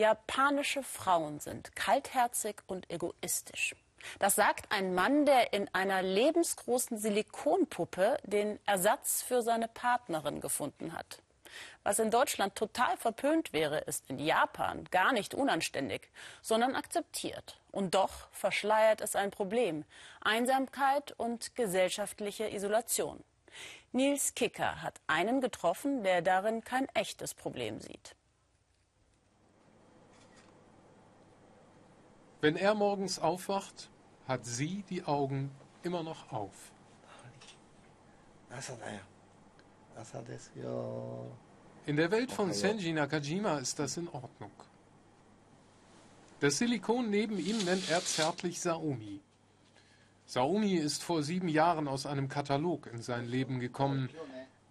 Japanische 0.00 0.82
Frauen 0.82 1.40
sind 1.40 1.76
kaltherzig 1.76 2.62
und 2.66 2.90
egoistisch. 2.90 3.76
Das 4.18 4.34
sagt 4.34 4.72
ein 4.72 4.94
Mann, 4.94 5.26
der 5.26 5.52
in 5.52 5.68
einer 5.74 6.00
lebensgroßen 6.00 6.96
Silikonpuppe 6.96 8.16
den 8.22 8.58
Ersatz 8.64 9.20
für 9.20 9.42
seine 9.42 9.68
Partnerin 9.68 10.40
gefunden 10.40 10.94
hat. 10.94 11.18
Was 11.82 11.98
in 11.98 12.10
Deutschland 12.10 12.54
total 12.54 12.96
verpönt 12.96 13.52
wäre, 13.52 13.80
ist 13.80 14.08
in 14.08 14.18
Japan 14.18 14.88
gar 14.90 15.12
nicht 15.12 15.34
unanständig, 15.34 16.08
sondern 16.40 16.76
akzeptiert. 16.76 17.60
Und 17.70 17.94
doch 17.94 18.30
verschleiert 18.30 19.02
es 19.02 19.16
ein 19.16 19.30
Problem. 19.30 19.84
Einsamkeit 20.22 21.12
und 21.18 21.54
gesellschaftliche 21.56 22.48
Isolation. 22.48 23.22
Nils 23.92 24.34
Kicker 24.34 24.80
hat 24.80 24.98
einen 25.08 25.42
getroffen, 25.42 26.04
der 26.04 26.22
darin 26.22 26.64
kein 26.64 26.88
echtes 26.94 27.34
Problem 27.34 27.80
sieht. 27.80 28.16
Wenn 32.40 32.56
er 32.56 32.74
morgens 32.74 33.18
aufwacht, 33.18 33.90
hat 34.26 34.46
sie 34.46 34.84
die 34.88 35.04
Augen 35.04 35.50
immer 35.82 36.02
noch 36.02 36.32
auf. 36.32 36.54
In 41.86 41.96
der 41.96 42.10
Welt 42.10 42.32
von 42.32 42.52
Senji 42.52 42.92
Nakajima 42.92 43.58
ist 43.58 43.78
das 43.78 43.96
in 43.96 44.08
Ordnung. 44.08 44.52
Das 46.40 46.56
Silikon 46.56 47.10
neben 47.10 47.38
ihm 47.38 47.58
nennt 47.64 47.90
er 47.90 48.02
zärtlich 48.02 48.60
Saomi. 48.60 49.20
Saomi 50.24 50.74
ist 50.74 51.02
vor 51.02 51.22
sieben 51.22 51.48
Jahren 51.48 51.88
aus 51.88 52.06
einem 52.06 52.28
Katalog 52.28 52.86
in 52.86 53.02
sein 53.02 53.26
Leben 53.26 53.60
gekommen. 53.60 54.08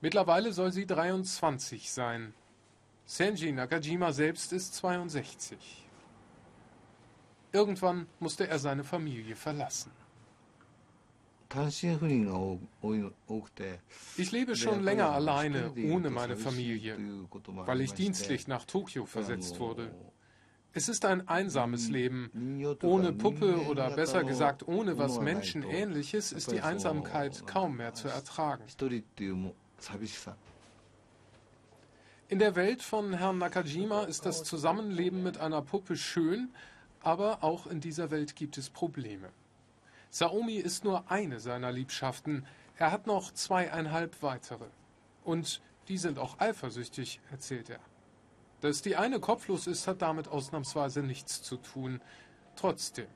Mittlerweile 0.00 0.52
soll 0.52 0.72
sie 0.72 0.86
23 0.86 1.90
sein. 1.90 2.34
Senji 3.06 3.50
Nakajima 3.52 4.12
selbst 4.12 4.52
ist 4.52 4.74
62. 4.74 5.85
Irgendwann 7.56 8.06
musste 8.20 8.46
er 8.48 8.58
seine 8.58 8.84
Familie 8.84 9.34
verlassen. 9.34 9.90
Ich 14.18 14.32
lebe 14.32 14.56
schon 14.56 14.82
länger 14.82 15.10
alleine, 15.10 15.72
ohne 15.90 16.10
meine 16.10 16.36
Familie, 16.36 16.98
weil 17.64 17.80
ich 17.80 17.94
dienstlich 17.94 18.46
nach 18.46 18.66
Tokio 18.66 19.06
versetzt 19.06 19.58
wurde. 19.58 19.90
Es 20.74 20.90
ist 20.90 21.06
ein 21.06 21.26
einsames 21.28 21.88
Leben. 21.88 22.60
Ohne 22.82 23.14
Puppe 23.14 23.56
oder 23.70 23.88
besser 23.88 24.22
gesagt 24.22 24.68
ohne 24.68 24.98
was 24.98 25.18
Menschenähnliches 25.18 26.32
ist 26.32 26.52
die 26.52 26.60
Einsamkeit 26.60 27.46
kaum 27.46 27.78
mehr 27.78 27.94
zu 27.94 28.08
ertragen. 28.08 28.64
In 32.28 32.38
der 32.38 32.54
Welt 32.54 32.82
von 32.82 33.14
Herrn 33.14 33.38
Nakajima 33.38 34.02
ist 34.02 34.26
das 34.26 34.44
Zusammenleben 34.44 35.22
mit 35.22 35.38
einer 35.38 35.62
Puppe 35.62 35.96
schön, 35.96 36.50
aber 37.06 37.44
auch 37.44 37.68
in 37.68 37.80
dieser 37.80 38.10
Welt 38.10 38.34
gibt 38.34 38.58
es 38.58 38.68
Probleme. 38.68 39.30
Saomi 40.10 40.56
ist 40.56 40.82
nur 40.82 41.08
eine 41.08 41.38
seiner 41.38 41.70
Liebschaften. 41.70 42.44
Er 42.78 42.90
hat 42.90 43.06
noch 43.06 43.32
zweieinhalb 43.32 44.22
weitere. 44.24 44.66
Und 45.22 45.62
die 45.86 45.98
sind 45.98 46.18
auch 46.18 46.40
eifersüchtig, 46.40 47.20
erzählt 47.30 47.70
er. 47.70 47.78
Dass 48.60 48.82
die 48.82 48.96
eine 48.96 49.20
kopflos 49.20 49.68
ist, 49.68 49.86
hat 49.86 50.02
damit 50.02 50.26
ausnahmsweise 50.26 51.04
nichts 51.04 51.42
zu 51.42 51.58
tun. 51.58 52.00
Trotzdem. 52.56 53.06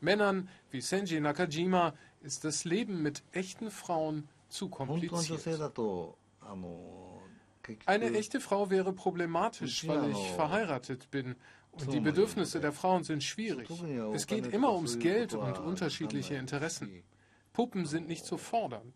Männern 0.00 0.48
wie 0.72 0.80
Senji 0.80 1.20
Nakajima 1.20 1.94
ist 2.22 2.42
das 2.42 2.64
Leben 2.64 3.00
mit 3.00 3.22
echten 3.30 3.70
Frauen 3.70 4.28
zu 4.48 4.68
kompliziert. 4.70 5.46
Eine 7.86 8.10
echte 8.14 8.40
Frau 8.40 8.70
wäre 8.70 8.92
problematisch, 8.92 9.86
weil 9.86 10.10
ich 10.10 10.30
verheiratet 10.32 11.12
bin 11.12 11.36
und 11.80 11.92
die 11.92 12.00
Bedürfnisse 12.00 12.60
der 12.60 12.72
Frauen 12.72 13.04
sind 13.04 13.22
schwierig. 13.22 13.68
Es 14.12 14.26
geht 14.26 14.46
immer 14.48 14.74
ums 14.74 14.98
Geld 14.98 15.34
und 15.34 15.58
unterschiedliche 15.58 16.34
Interessen. 16.34 17.02
Puppen 17.52 17.86
sind 17.86 18.08
nicht 18.08 18.24
so 18.24 18.36
fordernd. 18.36 18.94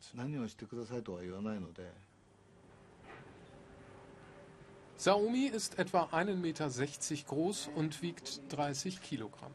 Saomi 4.97 5.47
ist 5.47 5.79
etwa 5.81 6.05
1,60 6.05 6.35
Meter 6.37 6.71
groß 7.27 7.71
und 7.75 8.03
wiegt 8.03 8.41
30 8.53 9.03
Kilogramm. 9.03 9.53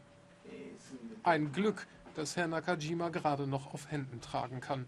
Ein 1.22 1.52
Glück, 1.52 1.86
dass 2.14 2.36
Herr 2.36 2.48
Nakajima 2.48 3.08
gerade 3.08 3.46
noch 3.46 3.72
auf 3.72 3.90
Händen 3.90 4.20
tragen 4.20 4.60
kann. 4.60 4.86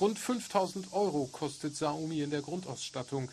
Rund 0.00 0.18
5000 0.18 0.92
Euro 0.92 1.28
kostet 1.32 1.74
Saomi 1.74 2.22
in 2.22 2.30
der 2.30 2.42
Grundausstattung. 2.42 3.28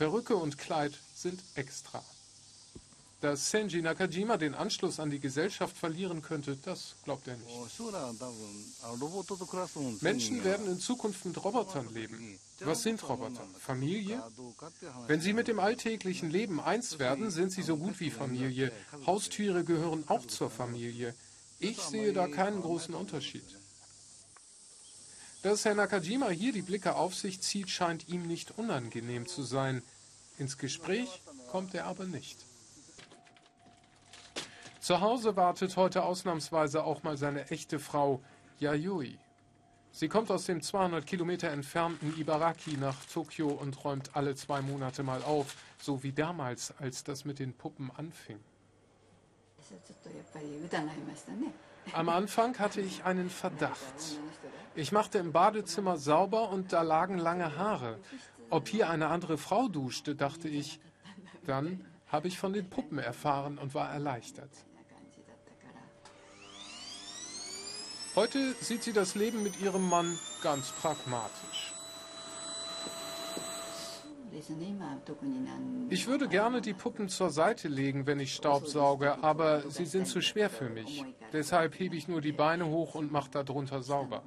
Perücke 0.00 0.34
und 0.34 0.56
Kleid 0.56 0.98
sind 1.14 1.44
extra. 1.56 2.02
Dass 3.20 3.50
Senji 3.50 3.82
Nakajima 3.82 4.38
den 4.38 4.54
Anschluss 4.54 4.98
an 4.98 5.10
die 5.10 5.20
Gesellschaft 5.20 5.76
verlieren 5.76 6.22
könnte, 6.22 6.56
das 6.56 6.94
glaubt 7.04 7.28
er 7.28 7.36
nicht. 7.36 7.54
Menschen 10.00 10.42
werden 10.42 10.68
in 10.68 10.80
Zukunft 10.80 11.26
mit 11.26 11.44
Robotern 11.44 11.92
leben. 11.92 12.38
Was 12.60 12.82
sind 12.82 13.06
Roboter? 13.06 13.44
Familie? 13.58 14.22
Wenn 15.06 15.20
sie 15.20 15.34
mit 15.34 15.48
dem 15.48 15.60
alltäglichen 15.60 16.30
Leben 16.30 16.62
eins 16.62 16.98
werden, 16.98 17.30
sind 17.30 17.52
sie 17.52 17.62
so 17.62 17.76
gut 17.76 18.00
wie 18.00 18.08
Familie. 18.10 18.72
Haustiere 19.04 19.64
gehören 19.64 20.04
auch 20.06 20.24
zur 20.26 20.48
Familie. 20.48 21.14
Ich 21.58 21.78
sehe 21.78 22.14
da 22.14 22.26
keinen 22.26 22.62
großen 22.62 22.94
Unterschied. 22.94 23.59
Dass 25.42 25.64
Herr 25.64 25.74
Nakajima 25.74 26.28
hier 26.28 26.52
die 26.52 26.60
Blicke 26.60 26.96
auf 26.96 27.14
sich 27.14 27.40
zieht, 27.40 27.70
scheint 27.70 28.08
ihm 28.08 28.26
nicht 28.26 28.58
unangenehm 28.58 29.26
zu 29.26 29.42
sein. 29.42 29.82
Ins 30.36 30.58
Gespräch 30.58 31.22
kommt 31.50 31.74
er 31.74 31.86
aber 31.86 32.04
nicht. 32.04 32.44
Zu 34.80 35.00
Hause 35.00 35.36
wartet 35.36 35.76
heute 35.76 36.02
ausnahmsweise 36.02 36.84
auch 36.84 37.02
mal 37.04 37.16
seine 37.16 37.50
echte 37.50 37.78
Frau 37.78 38.22
Yayoi. 38.58 39.16
Sie 39.92 40.08
kommt 40.08 40.30
aus 40.30 40.44
dem 40.44 40.60
200 40.60 41.06
Kilometer 41.06 41.48
entfernten 41.48 42.18
Ibaraki 42.18 42.76
nach 42.76 42.96
Tokio 43.06 43.48
und 43.48 43.82
räumt 43.82 44.14
alle 44.14 44.34
zwei 44.34 44.60
Monate 44.60 45.02
mal 45.02 45.22
auf, 45.22 45.56
so 45.80 46.02
wie 46.02 46.12
damals, 46.12 46.74
als 46.78 47.02
das 47.02 47.24
mit 47.24 47.38
den 47.38 47.54
Puppen 47.54 47.90
anfing. 47.96 48.38
Am 51.92 52.08
Anfang 52.08 52.58
hatte 52.58 52.80
ich 52.80 53.04
einen 53.04 53.30
Verdacht. 53.30 54.18
Ich 54.74 54.92
machte 54.92 55.18
im 55.18 55.32
Badezimmer 55.32 55.96
sauber 55.96 56.50
und 56.50 56.72
da 56.72 56.82
lagen 56.82 57.18
lange 57.18 57.56
Haare. 57.56 57.98
Ob 58.50 58.68
hier 58.68 58.90
eine 58.90 59.08
andere 59.08 59.38
Frau 59.38 59.68
duschte, 59.68 60.14
dachte 60.14 60.48
ich. 60.48 60.80
Dann 61.46 61.84
habe 62.08 62.28
ich 62.28 62.38
von 62.38 62.52
den 62.52 62.68
Puppen 62.68 62.98
erfahren 62.98 63.58
und 63.58 63.74
war 63.74 63.90
erleichtert. 63.90 64.50
Heute 68.16 68.54
sieht 68.60 68.82
sie 68.82 68.92
das 68.92 69.14
Leben 69.14 69.42
mit 69.42 69.60
ihrem 69.60 69.88
Mann 69.88 70.18
ganz 70.42 70.70
pragmatisch. 70.72 71.72
Ich 75.90 76.06
würde 76.06 76.28
gerne 76.28 76.60
die 76.60 76.72
Puppen 76.72 77.08
zur 77.08 77.30
Seite 77.30 77.68
legen, 77.68 78.06
wenn 78.06 78.20
ich 78.20 78.34
Staub 78.34 78.66
sauge, 78.66 79.22
aber 79.22 79.62
sie 79.70 79.86
sind 79.86 80.06
zu 80.06 80.20
schwer 80.20 80.50
für 80.50 80.68
mich. 80.68 81.04
Deshalb 81.32 81.78
hebe 81.78 81.96
ich 81.96 82.08
nur 82.08 82.20
die 82.20 82.32
Beine 82.32 82.66
hoch 82.66 82.94
und 82.94 83.12
mache 83.12 83.30
darunter 83.30 83.82
sauber. 83.82 84.22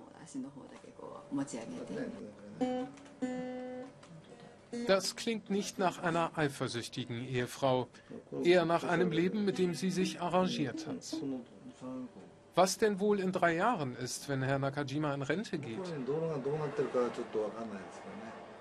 Das 4.88 5.16
klingt 5.16 5.50
nicht 5.50 5.78
nach 5.78 6.02
einer 6.02 6.38
eifersüchtigen 6.38 7.28
Ehefrau, 7.28 7.88
eher 8.44 8.66
nach 8.66 8.84
einem 8.84 9.12
Leben, 9.12 9.46
mit 9.46 9.58
dem 9.58 9.74
sie 9.76 9.92
sich 9.92 10.22
arrangiert 10.22 10.88
hat. 10.88 11.16
Was 12.56 12.78
denn 12.78 13.00
wohl 13.00 13.20
in 13.20 13.32
drei 13.32 13.56
Jahren 13.56 13.96
ist, 13.96 14.30
wenn 14.30 14.44
Herr 14.44 14.60
Nakajima 14.60 15.14
in 15.14 15.24
Rente 15.24 15.58
geht? 15.58 15.80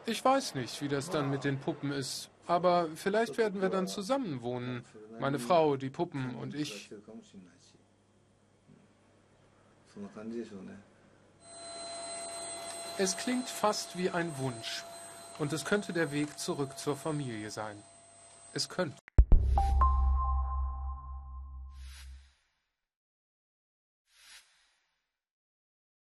Ich 0.07 0.25
weiß 0.25 0.55
nicht, 0.57 0.81
wie 0.83 0.89
das 0.89 1.11
dann 1.11 1.31
mit 1.31 1.45
den 1.45 1.59
Puppen 1.59 1.93
ist, 1.93 2.29
aber 2.47 2.89
vielleicht 2.95 3.39
werden 3.39 3.61
wir 3.63 3.69
dann 3.69 3.87
zusammen 3.87 4.43
wohnen. 4.43 4.85
Meine 5.21 5.39
Frau, 5.39 5.77
die 5.77 5.91
Puppen 5.91 6.35
und 6.35 6.55
ich. 6.55 6.91
Es 12.99 13.17
klingt 13.17 13.49
fast 13.49 13.97
wie 13.97 14.11
ein 14.11 14.37
Wunsch. 14.39 14.85
Und 15.39 15.53
es 15.53 15.65
könnte 15.65 15.93
der 15.93 16.13
Weg 16.13 16.39
zurück 16.39 16.79
zur 16.79 16.97
Familie 16.97 17.51
sein. 17.51 17.83
Es 18.53 18.69
könnte. 18.69 18.97